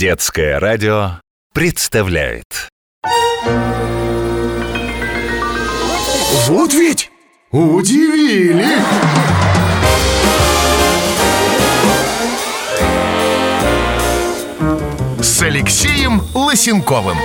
[0.00, 1.20] Детское радио
[1.52, 2.70] представляет
[6.46, 7.10] Вот ведь
[7.50, 8.64] удивили!
[15.20, 17.18] С Алексеем Лысенковым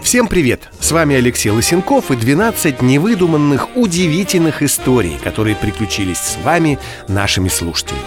[0.00, 0.70] Всем привет!
[0.78, 6.78] С вами Алексей Лысенков и 12 невыдуманных, удивительных историй, которые приключились с вами,
[7.08, 8.04] нашими слушателями.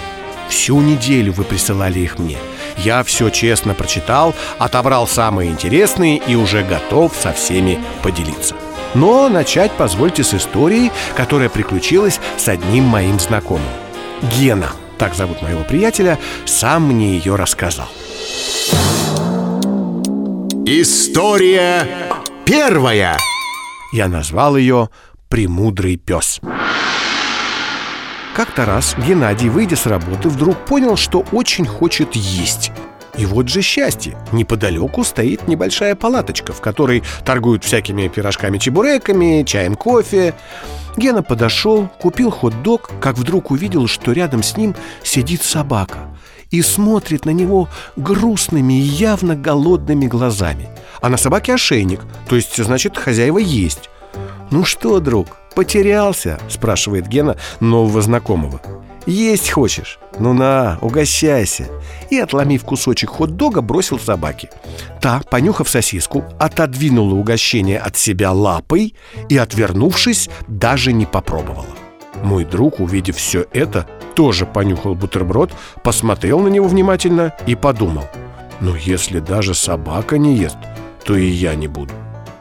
[0.48, 2.38] Всю неделю вы присылали их мне.
[2.78, 8.56] Я все честно прочитал, отобрал самые интересные и уже готов со всеми поделиться.
[8.94, 13.68] Но начать позвольте с истории, которая приключилась с одним моим знакомым.
[14.38, 17.90] Гена, так зовут моего приятеля, сам мне ее рассказал.
[20.66, 21.88] История
[22.46, 23.18] первая
[23.92, 24.90] Я назвал ее
[25.30, 26.40] «Премудрый пес».
[28.36, 32.74] Как-то раз Геннадий, выйдя с работы, вдруг понял, что очень хочет есть.
[33.18, 34.18] И вот же счастье!
[34.34, 40.34] Неподалеку стоит небольшая палаточка, в которой торгуют всякими пирожками-чебуреками, чаем, кофе.
[40.98, 46.00] Гена подошел, купил хот-дог, как вдруг увидел, что рядом с ним сидит собака
[46.52, 50.68] и смотрит на него грустными и явно голодными глазами.
[51.00, 53.90] А на собаке ошейник, то есть, значит, хозяева есть.
[54.52, 58.62] «Ну что, друг, потерялся?»– спрашивает Гена нового знакомого.
[59.06, 60.00] «Есть хочешь?
[60.20, 61.68] Ну на, угощайся!»
[62.10, 64.50] И, отломив кусочек хот-дога, бросил собаке.
[65.00, 68.96] Та, понюхав сосиску, отодвинула угощение от себя лапой
[69.30, 71.76] и, отвернувшись, даже не попробовала.
[72.24, 75.52] Мой друг, увидев все это, тоже понюхал бутерброд,
[75.84, 78.06] посмотрел на него внимательно и подумал
[78.62, 80.58] «Ну, если даже собака не ест,
[81.04, 81.94] то и я не буду»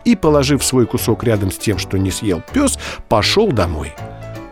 [0.04, 3.92] и, положив свой кусок рядом с тем, что не съел пес, пошел домой.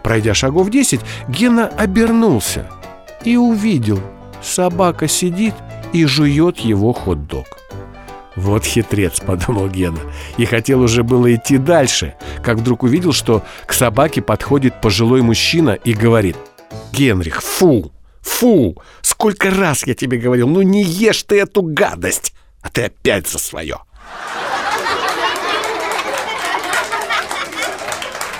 [0.02, 2.68] Пройдя шагов десять, Гена обернулся
[3.24, 4.00] и увидел,
[4.42, 5.54] собака сидит
[5.92, 7.46] и жует его хот-дог.
[8.34, 10.00] «Вот хитрец»,— подумал Гена,
[10.38, 15.72] и хотел уже было идти дальше, как вдруг увидел, что к собаке подходит пожилой мужчина
[15.72, 16.36] и говорит
[16.92, 17.92] «Генрих, фу,
[18.22, 23.28] фу, сколько раз я тебе говорил, ну не ешь ты эту гадость, а ты опять
[23.28, 23.80] за свое».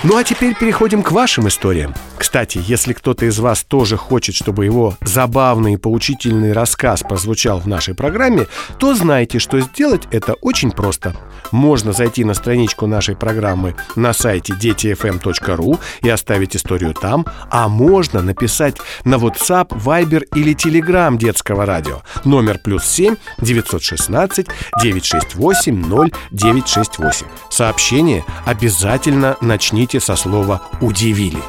[0.04, 1.94] Ну а теперь переходим к вашим историям.
[2.22, 7.66] Кстати, если кто-то из вас тоже хочет, чтобы его забавный и поучительный рассказ прозвучал в
[7.66, 8.46] нашей программе,
[8.78, 11.16] то знайте, что сделать это очень просто.
[11.50, 18.22] Можно зайти на страничку нашей программы на сайте детифm.ru и оставить историю там, а можно
[18.22, 22.02] написать на WhatsApp, Viber или Telegram детского радио.
[22.24, 24.46] Номер плюс 7 916
[24.80, 27.26] 968 0968.
[27.50, 31.42] Сообщение обязательно начните со слова «удивили».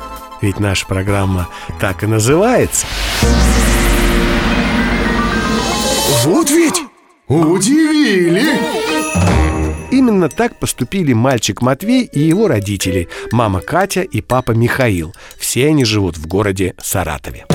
[0.44, 1.48] Ведь наша программа
[1.80, 2.86] так и называется.
[6.26, 6.81] Вот ведь
[7.30, 8.59] удивили!
[9.90, 15.14] Именно так поступили мальчик Матвей и его родители, мама Катя и папа Михаил.
[15.40, 17.46] Все они живут в городе Саратове.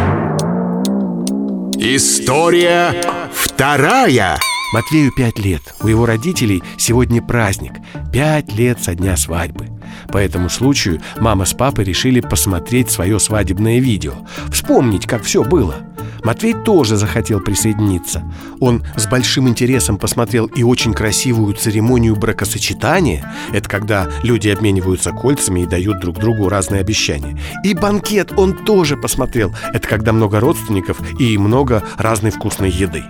[1.77, 2.94] История
[3.34, 4.38] вторая
[4.72, 5.60] Матвею пять лет.
[5.82, 7.72] У его родителей сегодня праздник.
[8.10, 9.78] Пять лет со дня свадьбы.
[10.08, 14.14] По этому случаю мама с папой решили посмотреть свое свадебное видео.
[14.50, 15.76] Вспомнить, как все было.
[16.24, 18.22] Матвей тоже захотел присоединиться.
[18.60, 23.30] Он с большим интересом посмотрел и очень красивую церемонию бракосочетания.
[23.52, 27.38] Это когда люди обмениваются кольцами и дают друг другу разные обещания.
[27.62, 29.54] И банкет он тоже посмотрел.
[29.72, 33.04] Это когда много родственников и много разной вкусной еды.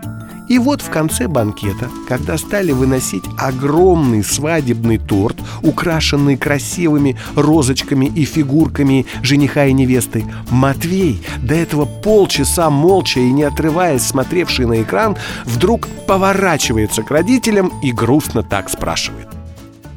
[0.48, 8.24] И вот в конце банкета, когда стали выносить огромный свадебный торт, украшенный красивыми розочками и
[8.24, 15.16] фигурками жениха и невесты, Матвей, до этого полчаса молча и не отрываясь смотревший на экран,
[15.44, 19.28] вдруг поворачивается к родителям и грустно так спрашивает.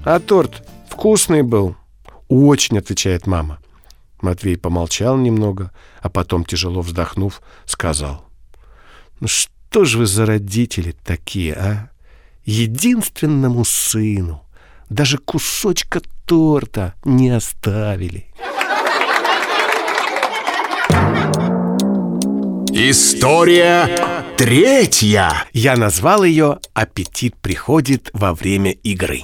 [0.04, 1.76] «А торт вкусный был?»
[2.28, 3.60] «Очень»,— отвечает мама.
[4.22, 8.26] Матвей помолчал немного, а потом, тяжело вздохнув, сказал.
[9.20, 11.92] «Ну что?» Что же вы за родители такие, а?
[12.44, 14.44] Единственному сыну
[14.90, 18.28] даже кусочка торта не оставили.
[22.74, 23.90] История
[24.38, 29.22] третья Я назвал ее «Аппетит приходит во время игры».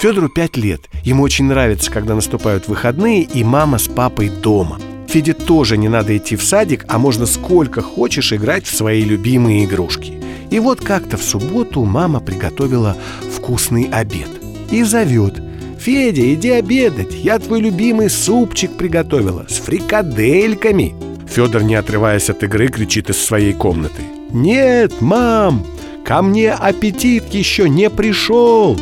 [0.00, 0.80] Федору пять лет.
[1.02, 6.16] Ему очень нравится, когда наступают выходные, и мама с папой дома– Феде тоже не надо
[6.16, 10.14] идти в садик, а можно сколько хочешь играть в свои любимые игрушки.
[10.50, 12.96] И вот как-то в субботу мама приготовила
[13.34, 14.28] вкусный обед
[14.70, 15.42] и зовет.
[15.78, 20.94] «Федя, иди обедать, я твой любимый супчик приготовила с фрикадельками».
[21.28, 24.02] Федор, не отрываясь от игры, кричит из своей комнаты.
[24.32, 25.64] «Нет, мам,
[26.04, 28.76] ко мне аппетит еще не пришел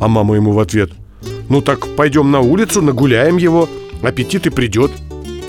[0.00, 0.90] А мама ему в ответ.
[1.48, 3.68] Ну так пойдем на улицу, нагуляем его
[4.02, 4.90] Аппетит и придет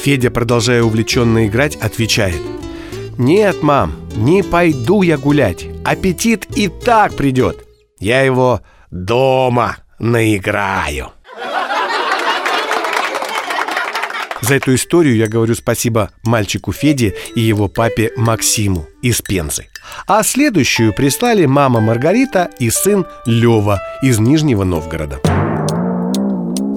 [0.02, 2.42] Федя, продолжая увлеченно играть, отвечает
[3.18, 7.66] Нет, мам, не пойду я гулять Аппетит и так придет
[8.00, 11.12] Я его дома наиграю
[14.42, 19.68] За эту историю я говорю спасибо мальчику Феде и его папе Максиму из Пензы.
[20.08, 25.20] А следующую прислали мама Маргарита и сын Лева из Нижнего Новгорода.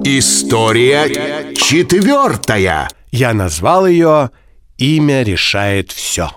[0.03, 2.87] История четвертая.
[3.17, 4.29] Я назвал ее
[4.77, 6.31] «Имя решает все».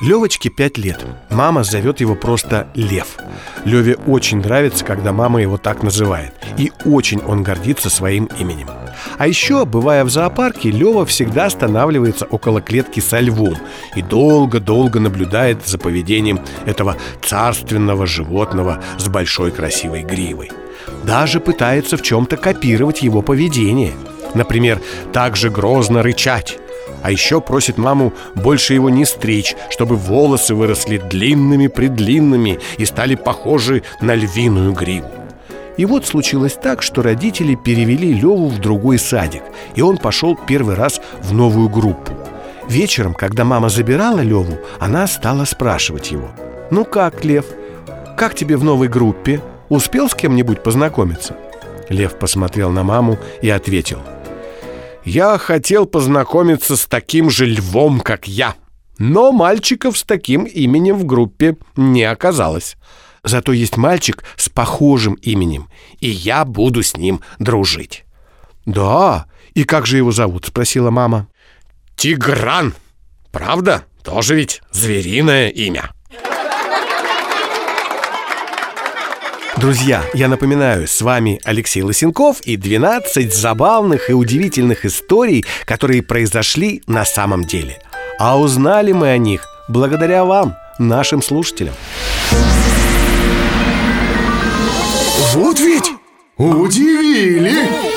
[0.00, 1.04] Левочке пять лет.
[1.30, 3.16] Мама зовет его просто Лев.
[3.64, 6.32] Леве очень нравится, когда мама его так называет.
[6.58, 8.68] И очень он гордится своим именем.
[9.18, 13.56] А еще, бывая в зоопарке, Лева всегда останавливается около клетки со львом
[13.96, 20.52] и долго-долго наблюдает за поведением этого царственного животного с большой красивой гривой.
[21.04, 23.94] Даже пытается в чем-то копировать его поведение.
[24.34, 24.80] Например,
[25.12, 26.58] так же грозно рычать
[27.02, 33.82] а еще просит маму больше его не стричь, чтобы волосы выросли длинными-предлинными и стали похожи
[34.00, 35.08] на львиную гриву.
[35.76, 39.42] И вот случилось так, что родители перевели Леву в другой садик,
[39.74, 42.12] и он пошел первый раз в новую группу.
[42.68, 46.30] Вечером, когда мама забирала Леву, она стала спрашивать его.
[46.70, 47.44] «Ну как, Лев,
[48.16, 49.40] как тебе в новой группе?
[49.68, 51.36] Успел с кем-нибудь познакомиться?»
[51.88, 54.00] Лев посмотрел на маму и ответил–
[55.06, 58.56] я хотел познакомиться с таким же львом, как я.
[58.98, 62.76] Но мальчиков с таким именем в группе не оказалось.
[63.22, 65.68] Зато есть мальчик с похожим именем,
[66.00, 68.04] и я буду с ним дружить.
[68.64, 69.26] «Да?
[69.54, 71.28] И как же его зовут?»— спросила мама.
[71.94, 72.74] «Тигран!
[73.30, 73.84] Правда?
[74.02, 75.92] Тоже ведь звериное имя».
[79.58, 86.82] Друзья, я напоминаю, с вами Алексей Лысенков и 12 забавных и удивительных историй, которые произошли
[86.86, 87.78] на самом деле.
[88.18, 91.74] А узнали мы о них благодаря вам, нашим слушателям.
[95.32, 95.90] Вот ведь
[96.36, 97.95] удивили!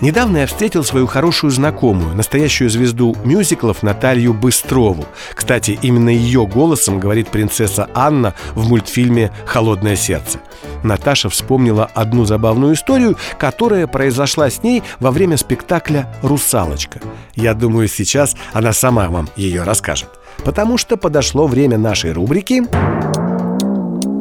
[0.00, 5.06] Недавно я встретил свою хорошую знакомую, настоящую звезду мюзиклов Наталью Быстрову.
[5.34, 10.40] Кстати, именно ее голосом говорит принцесса Анна в мультфильме «Холодное сердце».
[10.82, 17.00] Наташа вспомнила одну забавную историю, которая произошла с ней во время спектакля «Русалочка».
[17.34, 20.10] Я думаю, сейчас она сама вам ее расскажет.
[20.44, 22.62] Потому что подошло время нашей рубрики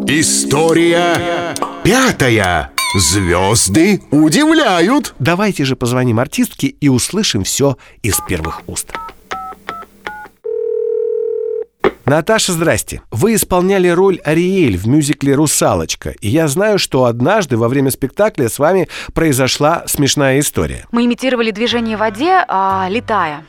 [0.08, 2.75] История пятая.
[2.98, 8.94] Звезды удивляют Давайте же позвоним артистке и услышим все из первых уст
[12.06, 13.02] Наташа, здрасте.
[13.12, 16.12] Вы исполняли роль Ариэль в мюзикле «Русалочка».
[16.22, 20.86] И я знаю, что однажды во время спектакля с вами произошла смешная история.
[20.92, 23.44] Мы имитировали движение в воде, а, летая.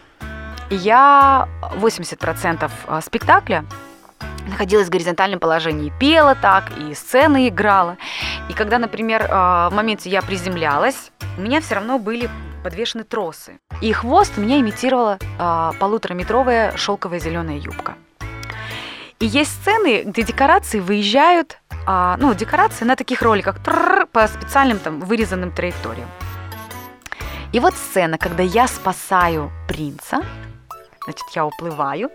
[0.70, 1.48] Я
[1.78, 2.70] 80%
[3.02, 3.64] спектакля
[4.46, 5.92] находилась в горизонтальном положении.
[5.98, 7.96] Пела так, и сцены играла.
[8.48, 12.30] И когда, например, а, в моменте я приземлялась, у меня все равно были
[12.62, 13.58] подвешены тросы.
[13.80, 17.94] И хвост меня имитировала а, полутораметровая шелковая зеленая юбка.
[19.18, 23.56] И есть сцены, где декорации выезжают, а, ну, декорации на таких роликах
[24.12, 26.08] по специальным там вырезанным траекториям.
[27.52, 30.20] И вот сцена, когда я спасаю принца,
[31.06, 32.10] Значит, я уплываю,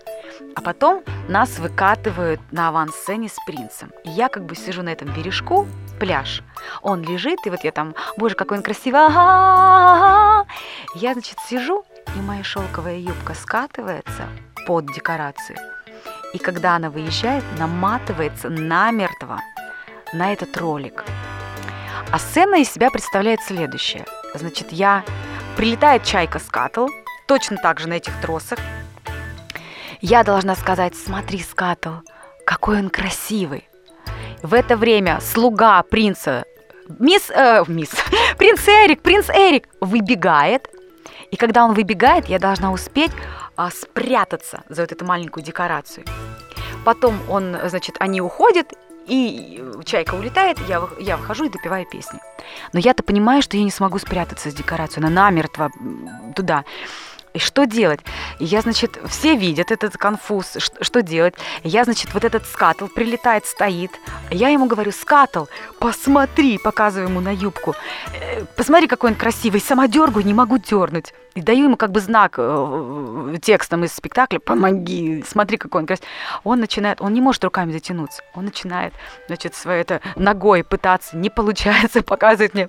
[0.54, 3.90] а потом нас выкатывают на авансцене с принцем.
[4.04, 5.66] И я как бы сижу на этом бережку,
[5.98, 6.42] пляж.
[6.82, 9.00] Он лежит, и вот я там, боже, какой он красивый.
[9.10, 10.44] Я,
[11.14, 14.28] значит, сижу, и моя шелковая юбка скатывается
[14.66, 15.56] под декорацию.
[16.34, 19.40] И когда она выезжает, наматывается намертво
[20.12, 21.02] на этот ролик.
[22.10, 24.04] А сцена из себя представляет следующее.
[24.34, 25.02] Значит, я...
[25.56, 26.48] Прилетает чайка с
[27.26, 28.58] точно так же на этих тросах,
[30.02, 32.00] я должна сказать, смотри, Скатл,
[32.44, 33.68] какой он красивый.
[34.42, 36.44] В это время слуга принца,
[36.98, 37.92] мисс, э, мисс,
[38.36, 40.68] принц Эрик, принц Эрик выбегает.
[41.30, 43.12] И когда он выбегает, я должна успеть
[43.56, 46.04] а, спрятаться за вот эту маленькую декорацию.
[46.84, 48.74] Потом он, значит, они уходят,
[49.06, 52.18] и чайка улетает, я, я выхожу и допиваю песни.
[52.72, 55.70] Но я-то понимаю, что я не смогу спрятаться с декорацией, она намертво
[56.34, 56.64] туда.
[57.34, 58.00] И что делать?
[58.38, 61.34] И я, значит, все видят этот конфуз, что, что делать?
[61.64, 63.90] Я, значит, вот этот скатл прилетает, стоит.
[64.30, 65.46] Я ему говорю, скатл,
[65.78, 67.74] посмотри, показываю ему на юбку.
[68.12, 71.14] «Э, посмотри, какой он красивый, сама дергаю, не могу дернуть.
[71.34, 76.08] И даю ему как бы знак э, текстом из спектакля, помоги, смотри, какой он красивый.
[76.44, 78.92] Он начинает, он не может руками затянуться, он начинает,
[79.28, 82.68] значит, своей это ногой пытаться, не получается, показывает мне,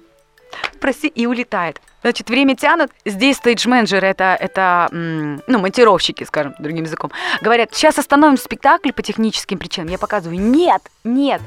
[0.79, 1.81] прости, и улетает.
[2.01, 2.91] Значит, время тянут.
[3.05, 9.57] Здесь стейдж-менеджеры, это, это ну, монтировщики, скажем, другим языком, говорят, сейчас остановим спектакль по техническим
[9.57, 9.89] причинам.
[9.89, 11.41] Я показываю, нет, нет,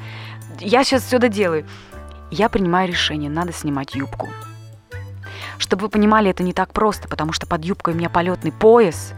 [0.59, 1.65] я сейчас все доделаю.
[2.31, 4.29] Я принимаю решение, надо снимать юбку.
[5.57, 9.13] Чтобы вы понимали, это не так просто, потому что под юбкой у меня полетный пояс,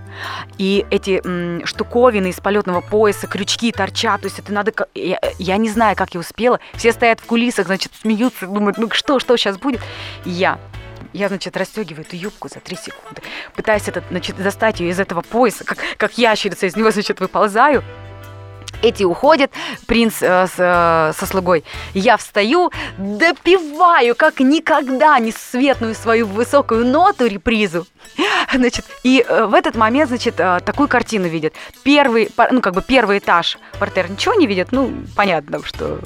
[0.58, 4.74] и эти м, штуковины из полетного пояса, крючки торчат, то есть это надо...
[4.96, 6.60] Я, я не знаю, как я успела.
[6.74, 9.82] Все стоят в кулисах, значит, смеются, думают, ну что, что сейчас будет?
[10.26, 10.60] Я
[11.14, 13.22] я, значит, расстегиваю эту юбку за три секунды,
[13.56, 17.84] пытаюсь этот, значит, достать ее из этого пояса, как, как ящерица из него, значит, выползаю.
[18.82, 19.52] Эти уходят,
[19.88, 21.64] принц э, с, э, со слугой.
[21.94, 27.86] Я встаю, допиваю, как никогда, несветную свою высокую ноту, репризу.
[28.54, 31.54] Значит, и э, в этот момент, значит, э, такую картину видят.
[31.84, 36.00] Первый, ну, как бы первый этаж портер ничего не видит, ну, понятно, что...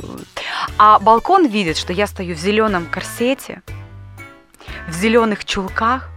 [0.77, 3.61] А балкон видит, что я стою в зеленом корсете,
[4.87, 6.09] в зеленых чулках,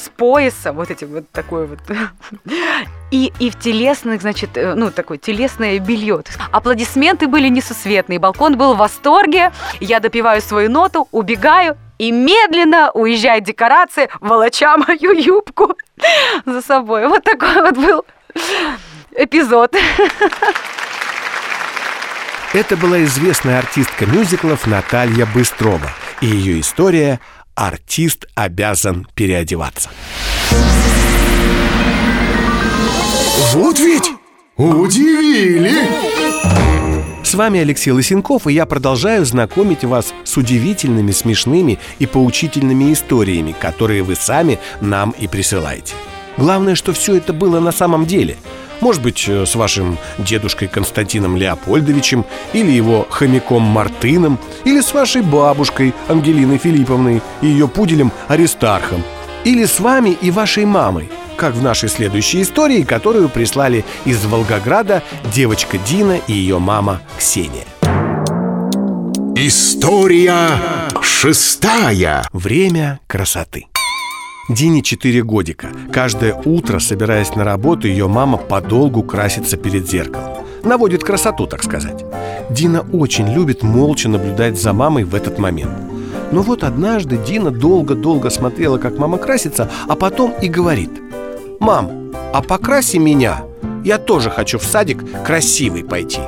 [0.00, 1.78] с пояса, вот эти вот такой вот,
[3.10, 6.22] и, и в телесных, значит, э, ну, такое телесное белье.
[6.50, 13.44] Аплодисменты были несусветные, балкон был в восторге, я допиваю свою ноту, убегаю, и медленно уезжает
[13.44, 15.76] декорация, волоча мою юбку
[16.46, 17.06] за собой.
[17.08, 18.04] Вот такой вот был
[19.14, 19.76] эпизод.
[22.52, 25.88] Это была известная артистка мюзиклов Наталья Быстрова.
[26.20, 27.20] И ее история
[27.54, 29.90] артист обязан переодеваться.
[33.52, 34.10] Вот ведь
[34.56, 35.70] удивили!
[37.30, 43.54] С вами Алексей Лысенков, и я продолжаю знакомить вас с удивительными, смешными и поучительными историями,
[43.58, 45.94] которые вы сами нам и присылаете.
[46.40, 48.36] Главное, что все это было на самом деле–
[48.80, 55.22] может быть, э, с вашим дедушкой Константином Леопольдовичем Или его хомяком Мартыном Или с вашей
[55.22, 59.02] бабушкой Ангелиной Филипповной И ее пуделем Аристархом
[59.44, 65.02] Или с вами и вашей мамой как в нашей следующей истории, которую прислали из Волгограда
[65.32, 67.64] девочка Дина и ее мама Ксения.
[69.34, 70.38] История
[71.00, 72.28] шестая.
[72.34, 73.69] Время красоты.
[74.50, 75.68] Дине 4 годика.
[75.92, 80.44] Каждое утро, собираясь на работу, ее мама подолгу красится перед зеркалом.
[80.64, 82.04] Наводит красоту, так сказать.
[82.50, 85.70] Дина очень любит молча наблюдать за мамой в этот момент.
[86.32, 90.90] Но вот однажды Дина долго-долго смотрела, как мама красится, а потом и говорит
[91.60, 93.44] «Мам, а покраси меня,
[93.84, 96.22] я тоже хочу в садик красивый пойти».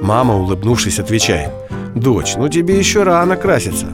[0.00, 1.50] Мама, улыбнувшись, отвечает
[1.96, 3.86] «Дочь, ну тебе еще рано краситься».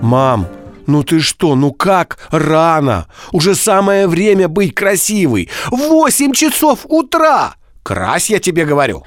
[0.00, 0.46] «Мам,
[0.88, 3.06] ну ты что, ну как рано?
[3.30, 5.50] Уже самое время быть красивой.
[5.70, 7.54] Восемь часов утра!
[7.82, 9.04] Крась, я тебе говорю.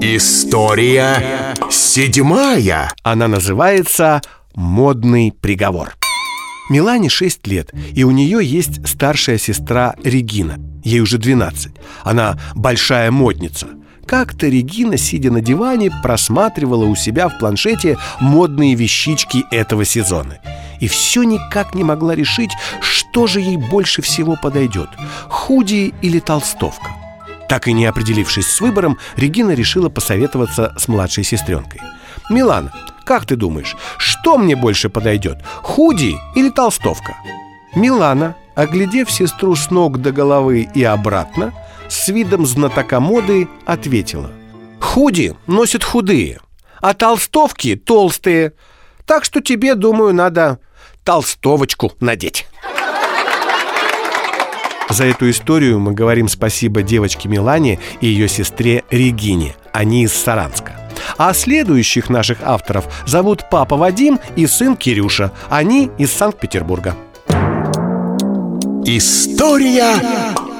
[0.00, 2.92] История седьмая.
[3.04, 4.20] Она называется
[4.56, 5.94] «Модный приговор».
[6.70, 10.56] Милане 6 лет, и у нее есть старшая сестра Регина.
[10.82, 11.72] Ей уже 12.
[12.02, 13.68] Она большая модница–
[14.06, 20.38] как-то Регина, сидя на диване, просматривала у себя в планшете модные вещички этого сезона.
[20.80, 24.88] И все никак не могла решить, что же ей больше всего подойдет–
[25.28, 26.90] худи или толстовка.
[27.48, 31.80] Так и не определившись с выбором, Регина решила посоветоваться с младшей сестренкой.
[32.30, 32.72] «Милана,
[33.04, 37.16] как ты думаешь, что мне больше подойдет– худи или толстовка?»
[37.74, 41.52] Милана, оглядев сестру с ног до головы и обратно,
[41.92, 44.30] с видом знатока моды ответила.
[44.80, 46.40] «Худи носят худые,
[46.80, 48.54] а толстовки толстые.
[49.04, 50.58] Так что тебе, думаю, надо
[51.04, 52.46] толстовочку надеть».
[54.88, 59.54] За эту историю мы говорим спасибо девочке Милане и ее сестре Регине.
[59.72, 60.72] Они из Саранска.
[61.16, 65.32] А следующих наших авторов зовут папа Вадим и сын Кирюша.
[65.48, 66.94] Они из Санкт-Петербурга.
[68.84, 69.94] История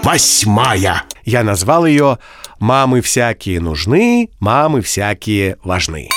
[0.02, 1.04] восьмая.
[1.24, 2.18] Я назвал ее
[2.58, 6.08] «Мамы всякие нужны, мамы всякие важны».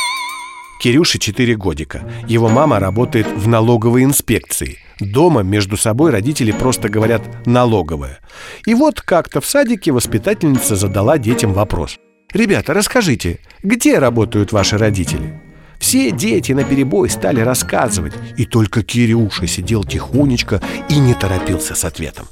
[0.82, 2.04] Кирюше 4 годика.
[2.28, 4.78] Его мама работает в налоговой инспекции.
[5.00, 8.20] Дома между собой родители просто говорят «налоговая».
[8.66, 11.98] И вот как-то в садике воспитательница задала детям вопрос.
[12.34, 15.42] «Ребята, расскажите, где работают ваши родители?»
[15.80, 21.86] Все дети на перебой стали рассказывать, и только Кирюша сидел тихонечко и не торопился с
[21.86, 22.28] ответом.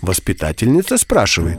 [0.00, 1.58] Воспитательница спрашивает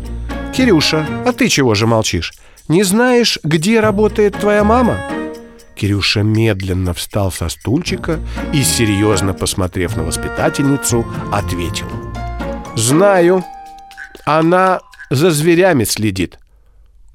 [0.56, 2.34] «Кирюша, а ты чего же молчишь?
[2.68, 4.98] Не знаешь, где работает твоя мама?»
[5.76, 8.20] Кирюша медленно встал со стульчика
[8.54, 11.88] и, серьезно посмотрев на воспитательницу, ответил
[12.76, 13.44] «Знаю,
[14.26, 14.80] она
[15.10, 16.40] за зверями следит».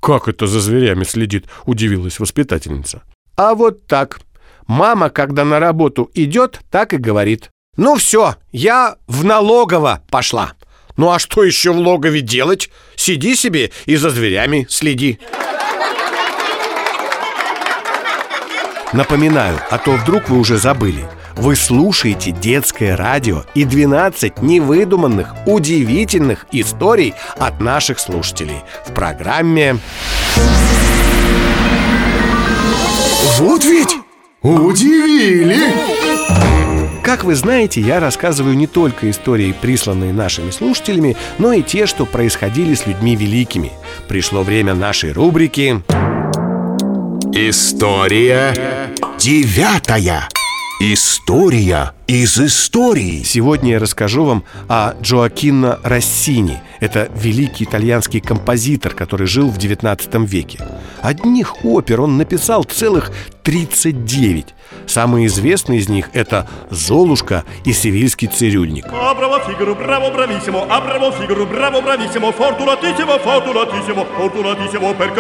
[0.00, 3.02] «Как это за зверями следит?»– удивилась воспитательница.
[3.36, 4.20] «А вот так.
[4.66, 7.50] Мама, когда на работу идет, так и говорит.
[7.76, 10.52] Ну все, я в налогово пошла.
[10.96, 12.70] Ну а что еще в логове делать?
[12.96, 15.18] Сиди себе и за зверями следи».
[18.94, 21.04] Напоминаю, а то вдруг вы уже забыли.
[21.34, 29.80] Вы слушаете детское радио и 12 невыдуманных, удивительных историй от наших слушателей в программе
[33.38, 33.96] Вот ведь
[34.42, 35.58] удивили!
[37.04, 42.06] Как вы знаете, я рассказываю не только истории, присланные нашими слушателями, но и те, что
[42.06, 43.72] происходили с людьми великими.
[44.08, 45.82] Пришло время нашей рубрики
[47.34, 48.54] История
[49.18, 50.28] девятая.
[50.80, 53.22] История из истории.
[53.22, 56.62] Сегодня я расскажу вам о Джоакино Россини.
[56.80, 60.58] Это великий итальянский композитор, который жил в XIX веке.
[61.02, 64.54] Одних опер он написал целых 39.
[64.86, 68.86] Самый известный из них– это «Золушка» и «Севильский цирюльник».
[68.90, 70.80] А, браво, фигуру, браво, брависсимо, а
[71.12, 75.14] фигуру, браво, брависсимо, фортунатиссимо, фортунатиссимо, фортунатиссимо, per.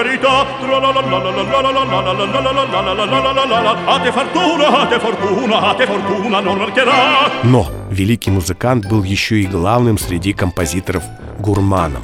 [7.44, 11.04] Но великий музыкант был еще и главным среди композиторов
[11.38, 12.02] гурманом.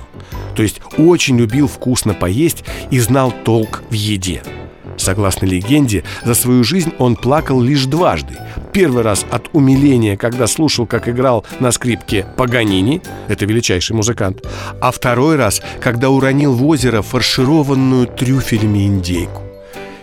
[0.55, 4.43] То есть очень любил вкусно поесть и знал толк в еде–
[5.01, 8.35] Согласно легенде, за свою жизнь он плакал лишь дважды.
[8.71, 14.47] Первый раз от умиления, когда слушал, как играл на скрипке Паганини, это величайший музыкант,
[14.79, 19.41] а второй раз, когда уронил в озеро фаршированную трюфелями индейку.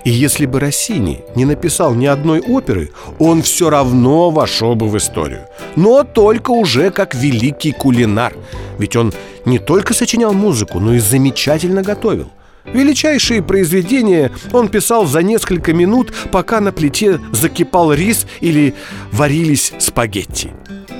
[0.03, 2.89] И если бы Россини не написал ни одной оперы,
[3.19, 5.41] он все равно вошел бы в историю.
[5.75, 8.33] Но только уже как великий кулинар.
[8.79, 9.13] Ведь он
[9.45, 12.31] не только сочинял музыку, но и замечательно готовил.
[12.74, 18.73] Величайшие произведения он писал за несколько минут, пока на плите закипал рис или
[19.12, 20.51] варились спагетти.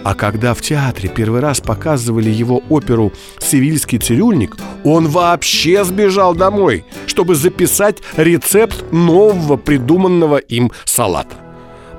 [0.04, 6.86] А когда в театре первый раз показывали его оперу «Севильский цирюльник», он вообще сбежал домой,
[7.08, 11.36] чтобы записать рецепт нового придуманного им салата.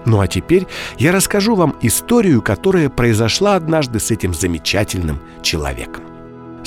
[0.07, 0.66] Ну а теперь
[0.98, 6.08] я расскажу вам историю, которая произошла однажды с этим замечательным человеком.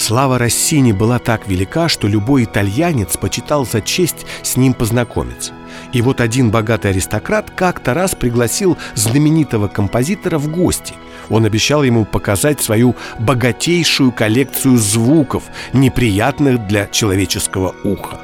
[0.01, 5.53] Слава Россини была так велика, что любой итальянец почитал за честь с ним познакомиться.
[5.93, 10.95] И вот один богатый аристократ как-то раз пригласил знаменитого композитора в гости.
[11.29, 18.21] Он обещал ему показать свою богатейшую коллекцию звуков, неприятных для человеческого уха.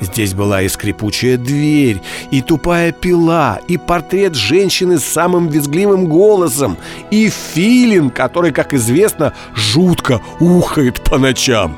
[0.00, 6.78] Здесь была и скрипучая дверь, и тупая пила, и портрет женщины с самым визгливым голосом,
[7.10, 11.76] и филин, который, как известно, жутко ухает по ночам.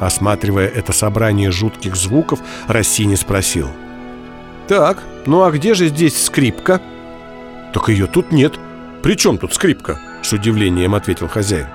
[0.00, 3.68] Осматривая это собрание жутких звуков, Рассини спросил.
[4.66, 6.80] «Так, ну а где же здесь скрипка?»
[7.74, 8.54] «Так ее тут нет.
[9.02, 11.66] При чем тут скрипка?» С удивлением ответил хозяин.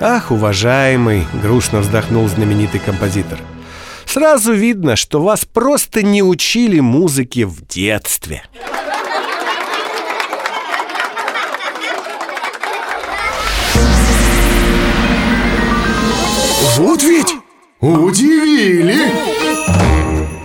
[0.00, 3.38] «Ах, уважаемый!»— грустно вздохнул знаменитый композитор—
[4.12, 8.42] Сразу видно, что вас просто не учили музыке в детстве.
[16.76, 17.36] Вот ведь
[17.80, 19.12] удивили!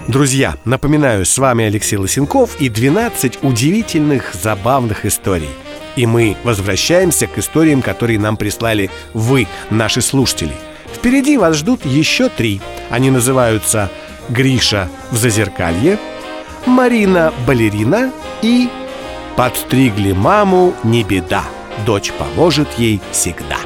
[0.07, 5.49] Друзья, напоминаю, с вами Алексей Лосенков и 12 удивительных, забавных историй.
[5.95, 10.53] И мы возвращаемся к историям, которые нам прислали вы, наши слушатели–
[10.95, 12.61] Впереди вас ждут еще три.
[12.89, 13.91] Они называются
[14.29, 15.99] Гриша в зазеркалье,
[16.65, 18.69] Марина балерина и
[19.35, 21.43] Подстригли маму не беда,
[21.85, 23.57] дочь поможет ей всегда.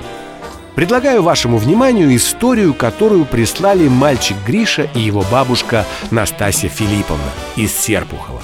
[0.75, 8.41] Предлагаю вашему вниманию историю, которую прислали мальчик Гриша и его бабушка Настасья Филипповна из Серпухова.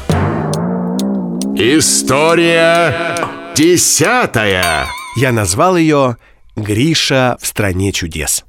[1.56, 3.16] История
[3.56, 4.86] десятая.
[5.16, 6.18] Я назвал ее
[6.56, 8.46] «Гриша в стране чудес».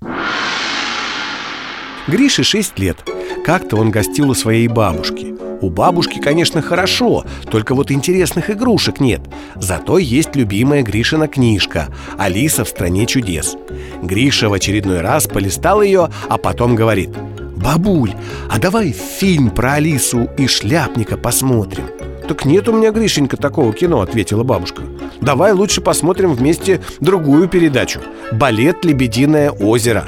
[2.07, 2.99] Грише 6 лет.
[3.45, 5.35] Как-то он гостил у своей бабушки.
[5.61, 9.23] У бабушки, конечно, хорошо, только вот интересных игрушек нет.
[9.57, 13.57] Зато есть любимая Гришина книжка «Алиса в стране чудес».
[14.03, 17.11] Гриша в очередной раз полистал ее, а потом говорит
[17.57, 18.14] «Бабуль,
[18.49, 21.87] а давай фильм про Алису и шляпника посмотрим?»
[22.29, 24.83] «Так нет у меня, Гришенька, такого кино»,— ответила бабушка
[25.20, 28.00] Давай лучше посмотрим вместе другую передачу.
[28.33, 30.05] «Балет «Лебединое озеро»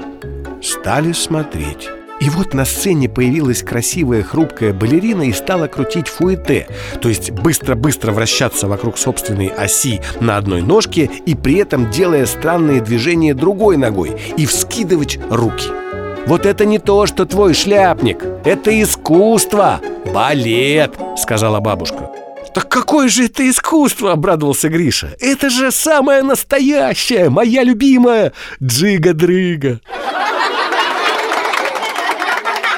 [0.60, 1.88] Стали смотреть.
[2.20, 6.66] И вот на сцене появилась красивая хрупкая балерина и стала крутить фуэте,
[7.00, 12.80] то есть быстро-быстро вращаться вокруг собственной оси на одной ножке и при этом делая странные
[12.80, 15.68] движения другой ногой и вскидывать руки.
[16.26, 19.80] Вот это не то, что твой шляпник, это искусство,
[20.12, 22.07] балет, сказала бабушка.
[22.54, 25.14] «Так какое же это искусство!»— обрадовался Гриша.
[25.20, 28.32] «Это же самое настоящее, моя любимая
[28.62, 29.80] Джига-дрыга!»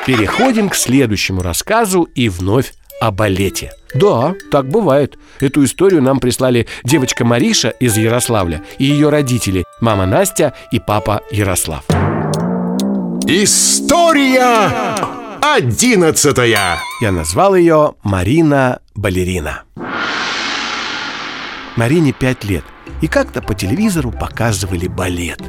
[0.06, 3.72] Переходим к следующему рассказу и вновь о балете.
[3.94, 5.18] Да, так бывает.
[5.40, 11.22] Эту историю нам прислали девочка Мариша из Ярославля и ее родители, мама Настя и папа
[11.30, 11.84] Ярослав.
[13.26, 14.70] История
[15.40, 19.62] одиннадцатая Я назвал ее Марина Балерина.
[21.76, 22.64] Марине пять лет,
[23.00, 25.40] и как-то по телевизору показывали балет.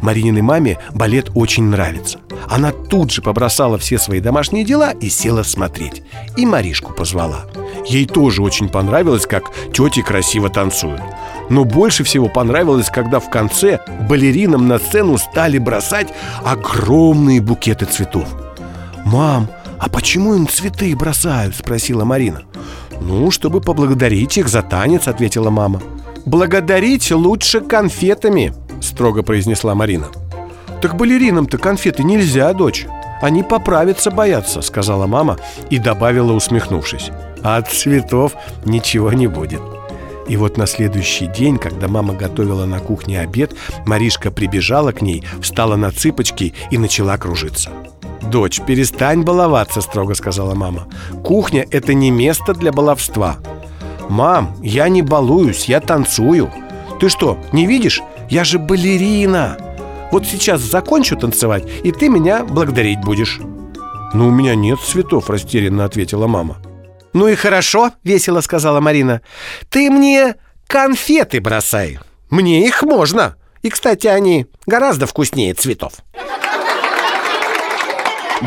[0.00, 2.20] Марининой маме балет очень нравится.
[2.48, 6.02] Она тут же побросала все свои домашние дела и села смотреть.
[6.36, 7.46] И Маришку позвала.
[7.86, 11.02] Ей тоже очень понравилось, как тети красиво танцуют.
[11.50, 16.12] Но больше всего понравилось, когда в конце балеринам на сцену стали бросать
[16.44, 18.28] огромные букеты цветов.
[19.04, 22.42] «Мам, а почему им цветы бросают?»– спросила Марина.
[23.00, 25.82] «Ну, чтобы поблагодарить их за танец»,– ответила мама.
[26.24, 30.06] «Благодарить лучше конфетами»,– строго произнесла Марина.
[30.80, 32.86] «Так балеринам-то конфеты нельзя, дочь.
[33.20, 35.38] Они поправиться боятся»,— сказала мама
[35.70, 37.10] и добавила, усмехнувшись.
[37.42, 38.34] «А от цветов
[38.64, 39.60] ничего не будет».
[40.28, 45.24] И вот на следующий день, когда мама готовила на кухне обед, Маришка прибежала к ней,
[45.40, 47.70] встала на цыпочки и начала кружиться.
[48.32, 50.88] «Дочь, перестань баловаться»,— строго сказала мама.
[51.22, 53.36] «Кухня— это не место для баловства».
[54.08, 56.50] «Мам, я не балуюсь, я танцую».
[56.98, 58.00] «Ты что, не видишь?
[58.30, 59.58] Я же балерина!»
[60.10, 63.38] Вот сейчас закончу танцевать, и ты меня благодарить будешь
[64.14, 66.56] «Но у меня нет цветов»,— растерянно ответила мама
[67.12, 69.20] «Ну и хорошо»,— весело сказала Марина
[69.68, 71.98] «Ты мне конфеты бросай
[72.30, 75.92] Мне их можно И, кстати, они гораздо вкуснее цветов»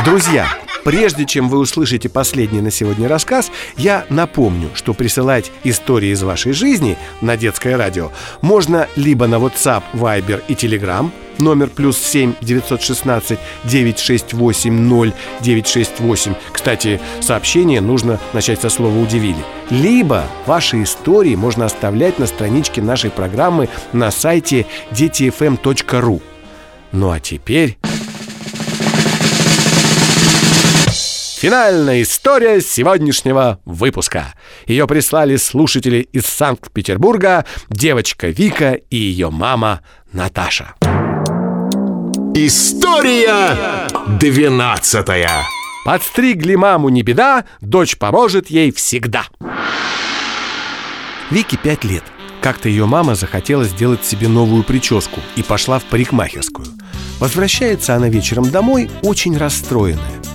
[0.03, 0.47] Друзья,
[0.83, 6.51] Прежде чем вы услышите последний на сегодня рассказ, я напомню, что присылать истории из вашей
[6.51, 13.39] жизни на детское радио можно либо на WhatsApp, Viber и Telegram номер плюс 7 916
[13.63, 16.33] 968 0968.
[16.53, 19.43] Кстати, сообщение нужно начать со слова «удивили».
[19.71, 26.21] Либо ваши истории можно оставлять на страничке нашей программы на сайте детифм.ру.
[26.91, 27.79] Ну а теперь...
[31.45, 34.33] Финальная история сегодняшнего выпуска.
[34.65, 39.81] Ее прислали слушатели из Санкт-Петербурга, девочка Вика и ее мама
[40.11, 40.73] Наташа.
[42.33, 43.87] История
[44.19, 45.29] двенадцатая
[45.85, 49.25] Подстригли маму не беда, дочь поможет ей всегда.
[51.29, 52.05] Вике пять лет.
[52.41, 56.65] Как-то ее мама захотела сделать себе новую прическу и пошла в парикмахерскую.
[57.19, 60.25] Возвращается она вечером домой очень расстроенная.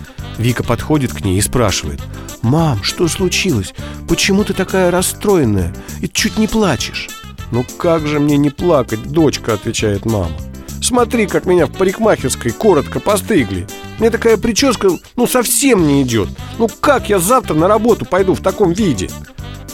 [0.40, 2.00] Вика подходит к ней и спрашивает
[2.40, 3.74] «Мам, что случилось?
[4.09, 5.74] Почему ты такая расстроенная?
[6.00, 7.11] И чуть не плачешь?»
[7.53, 10.33] «Ну как же мне не плакать, дочка?»– отвечает мама
[10.81, 13.66] Смотри, как меня в парикмахерской коротко постригли
[13.98, 18.40] Мне такая прическа, ну, совсем не идет Ну как я завтра на работу пойду в
[18.40, 19.11] таком виде?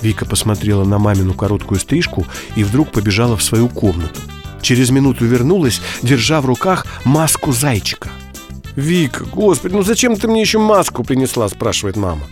[0.03, 2.27] Вика посмотрела на мамину короткую стрижку
[2.57, 4.21] и вдруг побежала в свою комнату
[4.63, 8.09] Через минуту вернулась, держа в руках маску зайчика–
[8.77, 12.23] «Вика, господи, ну зачем ты мне еще маску принесла?»– спрашивает мама.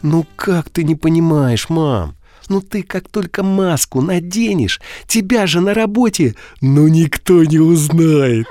[0.00, 2.16] «Ну как ты не понимаешь, мам?
[2.48, 8.46] Ну ты как только маску наденешь, тебя же на работе, ну никто не узнает».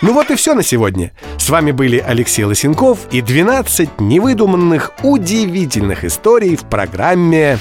[0.00, 1.12] Ну вот и все на сегодня.
[1.38, 7.58] С вами были Алексей Лосенков и 12 невыдуманных удивительных историй в программе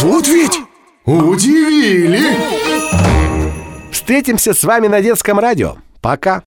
[0.00, 0.60] Вот ведь
[1.04, 2.73] удивили!
[4.04, 5.76] Встретимся с вами на детском радио.
[6.02, 6.42] Пока!